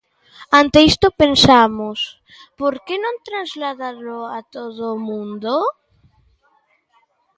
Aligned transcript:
Ante 0.59 0.79
isto 0.91 1.07
pensamos, 1.21 1.99
por 2.59 2.73
que 2.85 2.95
non 3.03 3.15
trasladalo 3.27 4.19
a 4.37 4.39
todo 4.55 4.81
o 4.95 5.01
mundo? 5.09 5.55